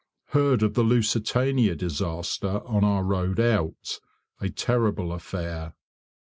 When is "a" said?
4.39-4.49